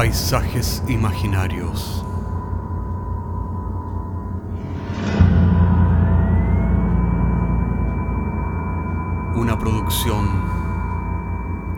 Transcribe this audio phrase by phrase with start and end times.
[0.00, 2.02] Paisajes imaginarios.
[9.34, 10.26] Una producción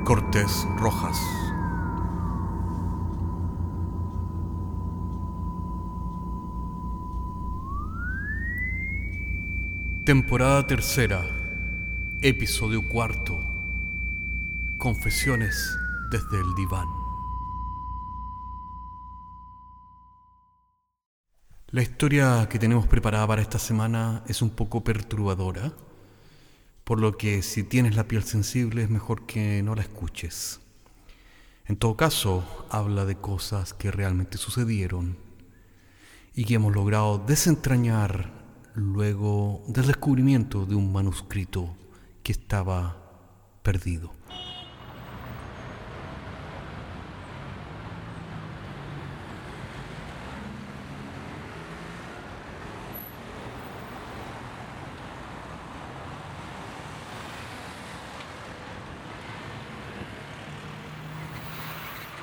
[0.04, 1.20] Cortés Rojas.
[10.04, 11.22] Temporada tercera,
[12.20, 13.40] episodio cuarto.
[14.78, 15.76] Confesiones
[16.12, 17.01] desde el diván.
[21.72, 25.72] La historia que tenemos preparada para esta semana es un poco perturbadora,
[26.84, 30.60] por lo que si tienes la piel sensible es mejor que no la escuches.
[31.64, 35.16] En todo caso, habla de cosas que realmente sucedieron
[36.34, 38.30] y que hemos logrado desentrañar
[38.74, 41.74] luego del descubrimiento de un manuscrito
[42.22, 42.98] que estaba
[43.62, 44.12] perdido.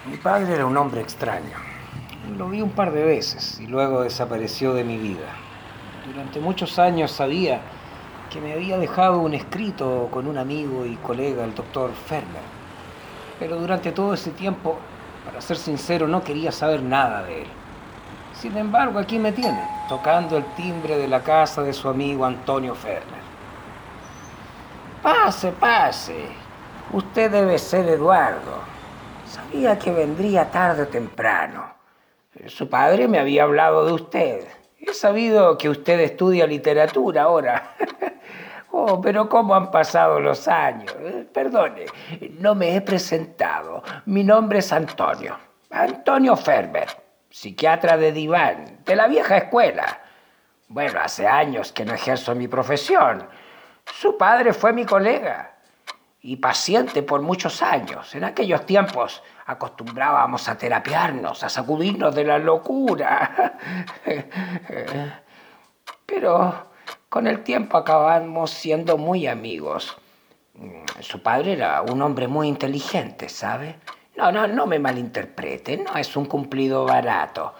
[0.09, 1.55] Mi padre era un hombre extraño.
[2.35, 5.27] Lo vi un par de veces y luego desapareció de mi vida.
[6.07, 7.61] Durante muchos años sabía
[8.31, 12.41] que me había dejado un escrito con un amigo y colega, el doctor Ferner.
[13.37, 14.79] Pero durante todo ese tiempo,
[15.25, 17.47] para ser sincero, no quería saber nada de él.
[18.33, 22.73] Sin embargo, aquí me tiene, tocando el timbre de la casa de su amigo Antonio
[22.73, 23.21] Ferner.
[25.03, 26.29] Pase, pase.
[26.93, 28.78] Usted debe ser Eduardo.
[29.29, 31.75] Sabía que vendría tarde o temprano.
[32.47, 34.47] Su padre me había hablado de usted.
[34.79, 37.75] He sabido que usted estudia literatura ahora.
[38.71, 40.95] Oh, pero cómo han pasado los años.
[40.99, 41.87] Eh, Perdone,
[42.37, 43.81] no me he presentado.
[44.05, 45.35] Mi nombre es Antonio.
[45.71, 46.87] Antonio Ferber,
[47.31, 50.01] psiquiatra de diván, de la vieja escuela.
[50.67, 53.27] Bueno, hace años que no ejerzo mi profesión.
[53.91, 55.58] Su padre fue mi colega
[56.21, 58.13] y paciente por muchos años.
[58.15, 63.57] En aquellos tiempos acostumbrábamos a terapiarnos, a sacudirnos de la locura.
[66.05, 66.67] Pero
[67.07, 69.97] con el tiempo acabamos siendo muy amigos.
[70.99, 73.79] Su padre era un hombre muy inteligente, ¿sabe?
[74.17, 77.53] No, no, no me malinterprete, no es un cumplido barato.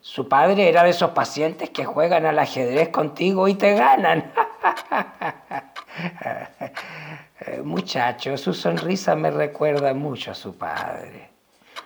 [0.00, 4.32] Su padre era de esos pacientes que juegan al ajedrez contigo y te ganan.
[7.50, 11.30] Eh, Muchacho, su sonrisa me recuerda mucho a su padre.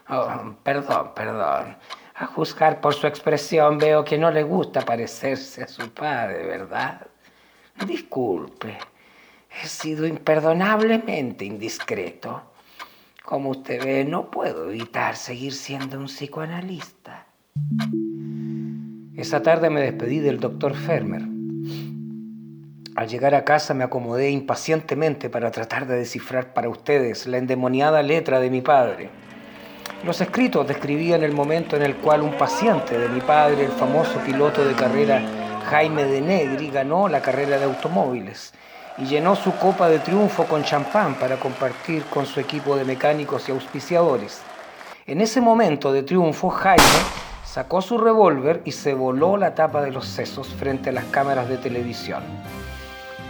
[0.09, 1.77] Oh, perdón, perdón.
[2.17, 7.07] A juzgar por su expresión veo que no le gusta parecerse a su padre, ¿verdad?
[7.87, 8.77] Disculpe,
[9.63, 12.43] he sido imperdonablemente indiscreto.
[13.25, 17.27] Como usted ve, no puedo evitar seguir siendo un psicoanalista.
[19.17, 21.32] Esa tarde me despedí del doctor Fermer.
[22.95, 28.03] Al llegar a casa me acomodé impacientemente para tratar de descifrar para ustedes la endemoniada
[28.03, 29.09] letra de mi padre.
[30.05, 34.19] Los escritos describían el momento en el cual un paciente de mi padre, el famoso
[34.19, 35.23] piloto de carrera
[35.71, 38.53] Jaime de Negri, ganó la carrera de automóviles
[38.99, 43.49] y llenó su copa de triunfo con champán para compartir con su equipo de mecánicos
[43.49, 44.43] y auspiciadores.
[45.07, 46.85] En ese momento de triunfo, Jaime
[47.43, 51.49] sacó su revólver y se voló la tapa de los sesos frente a las cámaras
[51.49, 52.23] de televisión.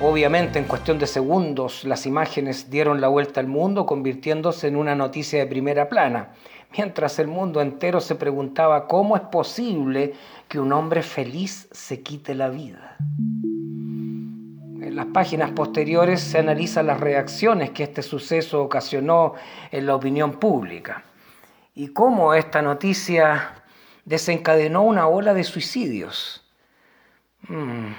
[0.04, 4.96] Obviamente, en cuestión de segundos, las imágenes dieron la vuelta al mundo, convirtiéndose en una
[4.96, 6.32] noticia de primera plana,
[6.76, 10.14] mientras el mundo entero se preguntaba cómo es posible
[10.48, 12.96] que un hombre feliz se quite la vida.
[12.98, 19.34] En las páginas posteriores se analizan las reacciones que este suceso ocasionó
[19.70, 21.04] en la opinión pública
[21.76, 23.54] y cómo esta noticia
[24.04, 26.44] desencadenó una ola de suicidios.
[27.46, 27.92] Mm.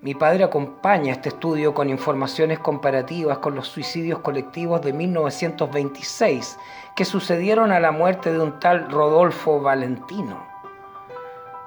[0.00, 6.56] Mi padre acompaña este estudio con informaciones comparativas con los suicidios colectivos de 1926
[6.94, 10.46] que sucedieron a la muerte de un tal Rodolfo Valentino.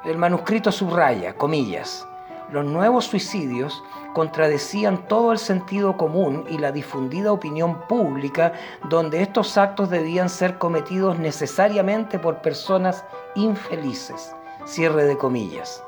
[0.06, 2.08] El manuscrito subraya, comillas,
[2.54, 3.84] los nuevos suicidios
[4.14, 8.54] contradecían todo el sentido común y la difundida opinión pública
[8.90, 13.04] donde estos actos debían ser cometidos necesariamente por personas
[13.36, 14.34] infelices.
[14.64, 15.84] Cierre de comillas.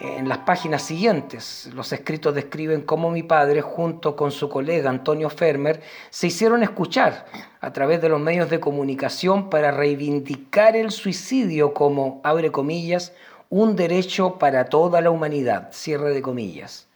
[0.00, 5.28] En las páginas siguientes, los escritos describen cómo mi padre, junto con su colega Antonio
[5.28, 5.80] Fermer,
[6.10, 7.26] se hicieron escuchar
[7.60, 13.12] a través de los medios de comunicación para reivindicar el suicidio como, abre comillas,
[13.50, 16.86] un derecho para toda la humanidad, cierre de comillas.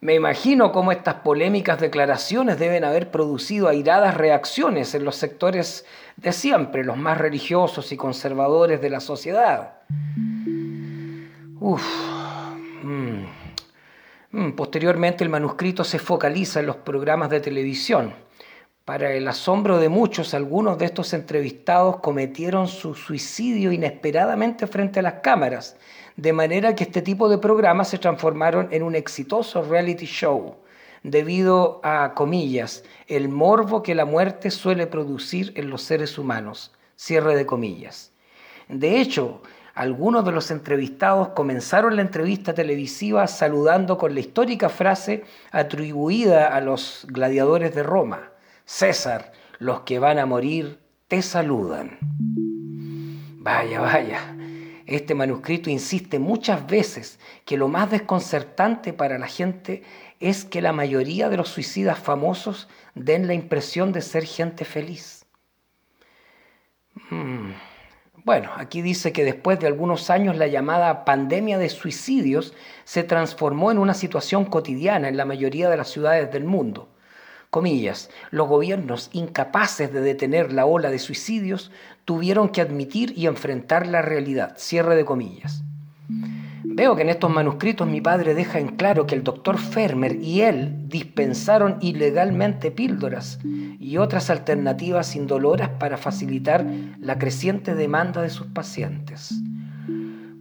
[0.00, 5.84] Me imagino cómo estas polémicas declaraciones deben haber producido airadas reacciones en los sectores
[6.16, 9.74] de siempre, los más religiosos y conservadores de la sociedad.
[11.60, 11.82] Uf.
[12.82, 13.24] Mm.
[14.32, 18.14] Mm, posteriormente el manuscrito se focaliza en los programas de televisión.
[18.86, 25.02] Para el asombro de muchos, algunos de estos entrevistados cometieron su suicidio inesperadamente frente a
[25.02, 25.76] las cámaras
[26.16, 30.56] de manera que este tipo de programas se transformaron en un exitoso reality show,
[31.02, 37.36] debido a, comillas, el morbo que la muerte suele producir en los seres humanos, cierre
[37.36, 38.12] de comillas.
[38.68, 39.42] De hecho,
[39.74, 46.60] algunos de los entrevistados comenzaron la entrevista televisiva saludando con la histórica frase atribuida a
[46.60, 48.32] los gladiadores de Roma,
[48.64, 50.78] César, los que van a morir
[51.08, 51.98] te saludan.
[53.42, 54.36] Vaya, vaya,
[54.86, 59.82] este manuscrito insiste muchas veces que lo más desconcertante para la gente
[60.18, 65.24] es que la mayoría de los suicidas famosos den la impresión de ser gente feliz.
[67.08, 67.52] Hmm.
[68.24, 72.52] Bueno, aquí dice que después de algunos años la llamada pandemia de suicidios
[72.84, 76.88] se transformó en una situación cotidiana en la mayoría de las ciudades del mundo.
[77.48, 81.72] Comillas, los gobiernos incapaces de detener la ola de suicidios
[82.04, 84.54] tuvieron que admitir y enfrentar la realidad.
[84.58, 85.62] Cierre de comillas.
[86.72, 90.42] Veo que en estos manuscritos mi padre deja en claro que el doctor Fermer y
[90.42, 96.64] él dispensaron ilegalmente píldoras y otras alternativas indoloras para facilitar
[97.00, 99.34] la creciente demanda de sus pacientes.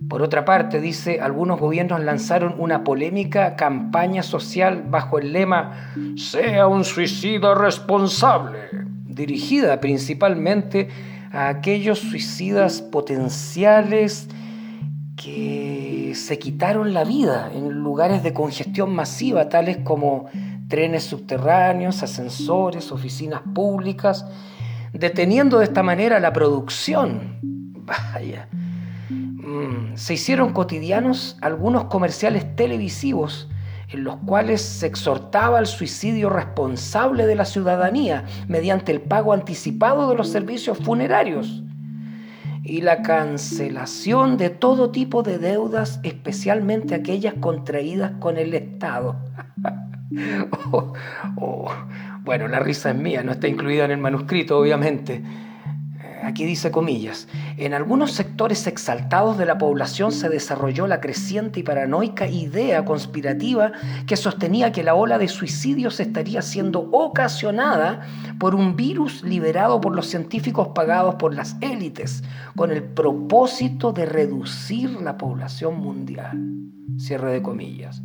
[0.08, 6.68] Por otra parte, dice, algunos gobiernos lanzaron una polémica campaña social bajo el lema Sea
[6.68, 8.60] un suicida responsable,
[9.06, 10.90] dirigida principalmente
[11.32, 14.30] a aquellos suicidas potenciales
[15.16, 15.79] que
[16.16, 20.26] se quitaron la vida en lugares de congestión masiva, tales como
[20.68, 24.26] trenes subterráneos, ascensores, oficinas públicas,
[24.94, 27.40] deteniendo de esta manera la producción.
[28.14, 28.48] Vaya.
[29.10, 33.50] Mm, se hicieron cotidianos algunos comerciales televisivos
[33.92, 40.10] en los cuales se exhortaba al suicidio responsable de la ciudadanía mediante el pago anticipado
[40.10, 41.64] de los servicios funerarios
[42.70, 49.16] y la cancelación de todo tipo de deudas, especialmente aquellas contraídas con el Estado.
[50.72, 50.92] Oh,
[51.38, 51.72] oh,
[52.24, 55.22] bueno, la risa es mía, no está incluida en el manuscrito, obviamente
[56.24, 57.28] aquí dice comillas,
[57.58, 63.72] en algunos sectores exaltados de la población se desarrolló la creciente y paranoica idea conspirativa
[64.08, 68.08] que sostenía que la ola de suicidios estaría siendo ocasionada
[68.40, 72.24] por un virus liberado por los científicos pagados por las élites,
[72.56, 76.38] con el propósito de reducir la población mundial.
[76.98, 78.02] Cierre de comillas.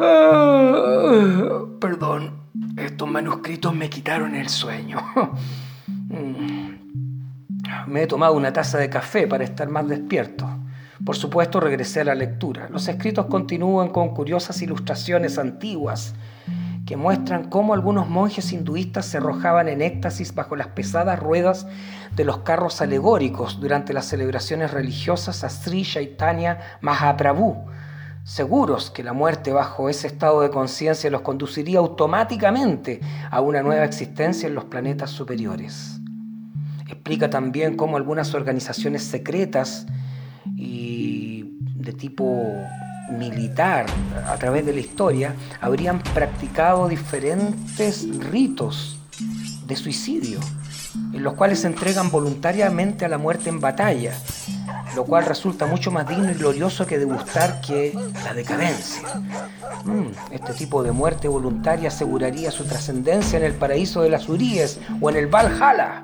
[0.00, 4.98] Ah, perdón, estos manuscritos me quitaron el sueño.
[6.08, 6.88] Mm.
[7.86, 10.48] Me he tomado una taza de café para estar más despierto.
[11.04, 12.68] Por supuesto, regresé a la lectura.
[12.70, 16.14] Los escritos continúan con curiosas ilustraciones antiguas
[16.88, 21.66] que muestran cómo algunos monjes hinduistas se arrojaban en éxtasis bajo las pesadas ruedas
[22.16, 27.66] de los carros alegóricos durante las celebraciones religiosas a Sri Chaitanya Mahaprabhu,
[28.28, 33.86] seguros que la muerte bajo ese estado de conciencia los conduciría automáticamente a una nueva
[33.86, 35.98] existencia en los planetas superiores.
[36.86, 39.86] Explica también cómo algunas organizaciones secretas
[40.56, 42.52] y de tipo
[43.10, 43.86] militar
[44.26, 48.98] a través de la historia habrían practicado diferentes ritos
[49.66, 50.38] de suicidio,
[51.14, 54.12] en los cuales se entregan voluntariamente a la muerte en batalla,
[54.98, 59.06] lo cual resulta mucho más digno y glorioso que degustar que la decadencia.
[59.84, 64.80] Mm, este tipo de muerte voluntaria aseguraría su trascendencia en el paraíso de las Uríes
[65.00, 66.02] o en el Valhalla.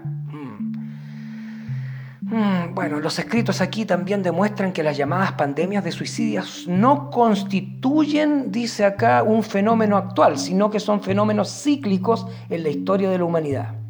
[2.20, 8.52] Mm, bueno, los escritos aquí también demuestran que las llamadas pandemias de suicidios no constituyen,
[8.52, 13.24] dice acá, un fenómeno actual, sino que son fenómenos cíclicos en la historia de la
[13.24, 13.83] humanidad.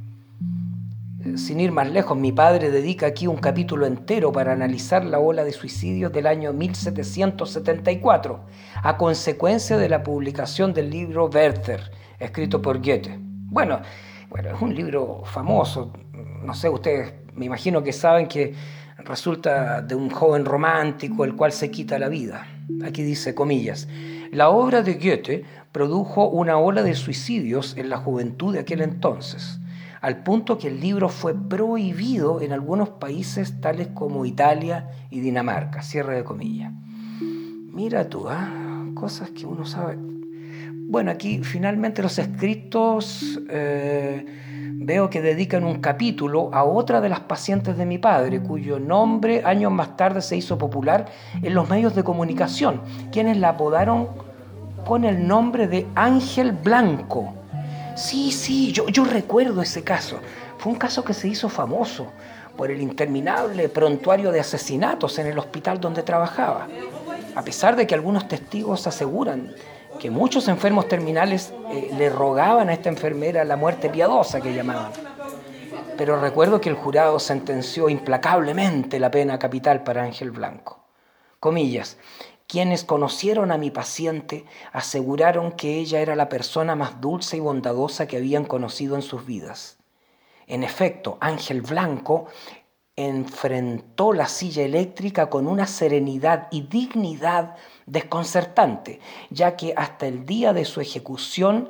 [1.36, 5.42] Sin ir más lejos, mi padre dedica aquí un capítulo entero para analizar la ola
[5.42, 8.44] de suicidios del año 1774,
[8.82, 11.90] a consecuencia de la publicación del libro Werther,
[12.20, 13.18] escrito por Goethe.
[13.18, 13.80] Bueno,
[14.28, 18.54] bueno, es un libro famoso, no sé, ustedes me imagino que saben que
[18.98, 22.46] resulta de un joven romántico el cual se quita la vida.
[22.84, 23.88] Aquí dice comillas,
[24.30, 29.58] la obra de Goethe produjo una ola de suicidios en la juventud de aquel entonces,
[30.04, 35.80] al punto que el libro fue prohibido en algunos países tales como Italia y Dinamarca.
[35.80, 36.74] Cierre de comillas.
[37.72, 38.84] Mira tú, ¿ah?
[38.94, 39.96] cosas que uno sabe.
[39.96, 44.26] Bueno, aquí finalmente los escritos eh,
[44.74, 49.42] veo que dedican un capítulo a otra de las pacientes de mi padre, cuyo nombre
[49.42, 51.06] años más tarde se hizo popular
[51.40, 54.08] en los medios de comunicación, quienes la apodaron
[54.84, 57.43] con el nombre de Ángel Blanco.
[57.94, 60.20] Sí, sí, yo, yo recuerdo ese caso.
[60.58, 62.12] Fue un caso que se hizo famoso
[62.56, 66.68] por el interminable prontuario de asesinatos en el hospital donde trabajaba.
[67.34, 69.52] A pesar de que algunos testigos aseguran
[69.98, 74.92] que muchos enfermos terminales eh, le rogaban a esta enfermera la muerte piadosa que llamaban.
[75.96, 80.80] Pero recuerdo que el jurado sentenció implacablemente la pena capital para Ángel Blanco.
[81.38, 81.96] Comillas,
[82.54, 88.06] quienes conocieron a mi paciente aseguraron que ella era la persona más dulce y bondadosa
[88.06, 89.78] que habían conocido en sus vidas.
[90.46, 92.26] En efecto, Ángel Blanco
[92.94, 97.56] enfrentó la silla eléctrica con una serenidad y dignidad
[97.86, 101.68] desconcertante, ya que hasta el día de su ejecución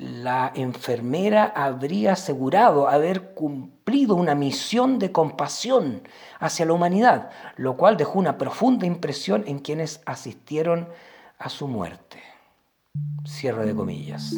[0.00, 6.02] la enfermera habría asegurado haber cumplido una misión de compasión
[6.38, 10.88] hacia la humanidad, lo cual dejó una profunda impresión en quienes asistieron
[11.38, 12.18] a su muerte.
[13.24, 14.34] Cierre de comillas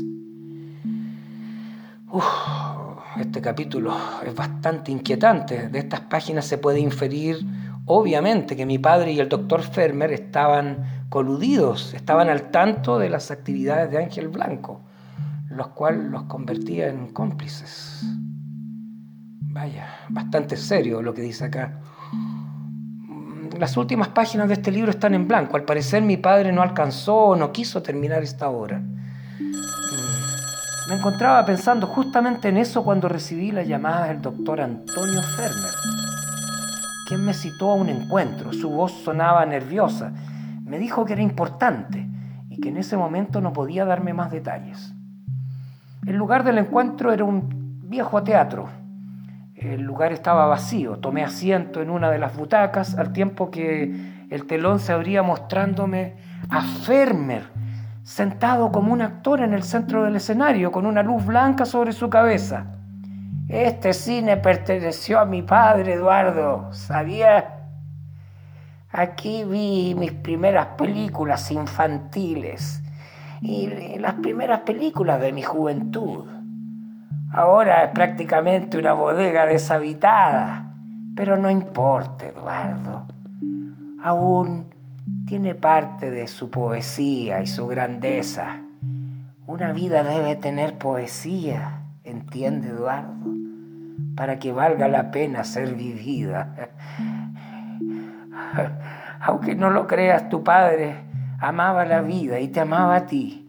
[3.18, 5.68] este capítulo es bastante inquietante.
[5.68, 7.38] De estas páginas se puede inferir,
[7.86, 13.30] obviamente, que mi padre y el doctor Fermer estaban coludidos, estaban al tanto de las
[13.30, 14.80] actividades de Ángel Blanco,
[15.56, 18.04] los cuales los convertía en cómplices.
[19.40, 21.80] Vaya, bastante serio lo que dice acá.
[23.58, 25.56] Las últimas páginas de este libro están en blanco.
[25.56, 28.82] Al parecer mi padre no alcanzó o no quiso terminar esta obra.
[30.88, 35.74] Me encontraba pensando justamente en eso cuando recibí la llamada del doctor Antonio Fermer,
[37.06, 38.52] quien me citó a un encuentro.
[38.52, 40.12] Su voz sonaba nerviosa.
[40.64, 42.08] Me dijo que era importante
[42.48, 44.94] y que en ese momento no podía darme más detalles.
[46.06, 48.68] El lugar del encuentro era un viejo teatro.
[49.54, 50.98] El lugar estaba vacío.
[50.98, 56.16] Tomé asiento en una de las butacas al tiempo que el telón se abría mostrándome
[56.50, 57.44] a Fermer
[58.02, 62.10] sentado como un actor en el centro del escenario, con una luz blanca sobre su
[62.10, 62.66] cabeza.
[63.48, 67.60] Este cine perteneció a mi padre, Eduardo, ¿sabía?
[68.90, 72.82] Aquí vi mis primeras películas infantiles
[73.42, 76.24] y las primeras películas de mi juventud.
[77.32, 80.74] Ahora es prácticamente una bodega deshabitada,
[81.16, 83.06] pero no importa, Eduardo.
[84.02, 84.72] Aún
[85.26, 88.60] tiene parte de su poesía y su grandeza.
[89.46, 93.32] Una vida debe tener poesía, entiende Eduardo,
[94.14, 96.54] para que valga la pena ser vivida.
[99.20, 101.11] Aunque no lo creas, tu padre
[101.42, 103.48] amaba la vida y te amaba a ti.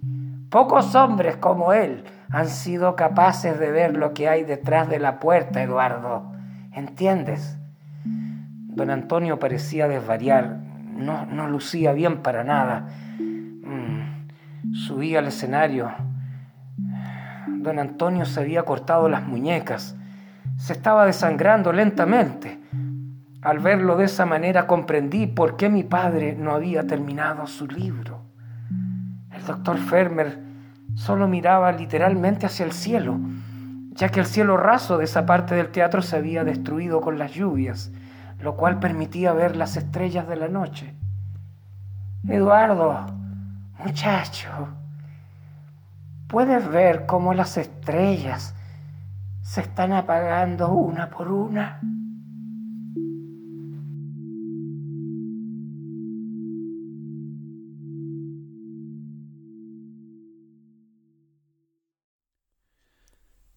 [0.49, 5.19] Pocos hombres como él han sido capaces de ver lo que hay detrás de la
[5.19, 6.31] puerta, Eduardo.
[6.73, 7.57] ¿Entiendes?
[8.03, 10.57] Don Antonio parecía desvariar
[10.95, 12.87] no, lucía bien para nada.
[13.19, 15.91] Mm, subí al escenario.
[17.47, 19.95] Don Antonio se había cortado las muñecas.
[20.57, 22.59] Se estaba desangrando lentamente.
[23.43, 28.21] Al verlo de esa manera comprendí por qué mi padre no había terminado su libro.
[29.31, 30.39] El doctor Fermer
[30.95, 33.19] solo miraba literalmente hacia el cielo,
[33.91, 37.33] ya que el cielo raso de esa parte del teatro se había destruido con las
[37.33, 37.91] lluvias
[38.43, 40.93] lo cual permitía ver las estrellas de la noche.
[42.27, 43.05] Eduardo,
[43.79, 44.49] muchacho,
[46.27, 48.53] puedes ver cómo las estrellas
[49.41, 51.79] se están apagando una por una.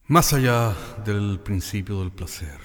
[0.08, 0.72] Más allá
[1.04, 2.60] del principio del placer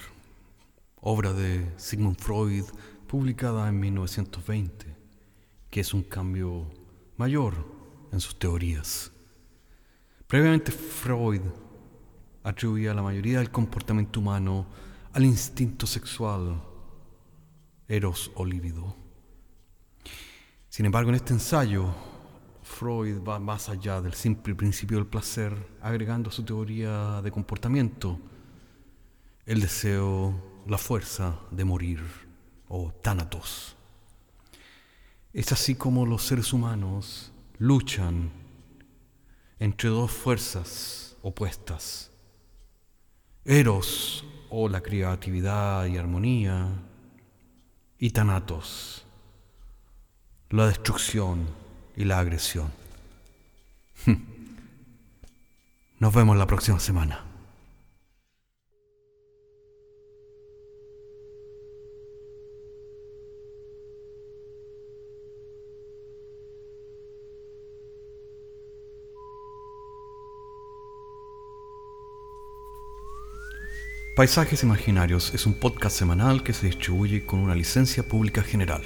[1.00, 2.62] obra de Sigmund Freud
[3.08, 4.86] publicada en 1920,
[5.68, 6.70] que es un cambio
[7.16, 7.66] mayor
[8.12, 9.10] en sus teorías.
[10.28, 11.42] Previamente Freud
[12.44, 14.64] atribuía la mayoría del comportamiento humano
[15.12, 16.62] al instinto sexual,
[17.88, 18.94] eros o líbido.
[20.68, 21.92] Sin embargo, en este ensayo,
[22.62, 28.18] Freud va más allá del simple principio del placer, agregando a su teoría de comportamiento
[29.46, 30.34] el deseo
[30.66, 32.00] la fuerza de morir
[32.68, 33.76] o tánatos.
[35.32, 38.30] Es así como los seres humanos luchan
[39.58, 42.10] entre dos fuerzas opuestas.
[43.44, 46.68] Eros o la creatividad y armonía
[47.98, 49.04] y Thanatos,
[50.50, 51.61] la destrucción
[51.96, 52.70] y la agresión.
[55.98, 57.32] Nos vemos la próxima semana.
[74.14, 78.82] Paisajes Imaginarios es un podcast semanal que se distribuye con una licencia pública general.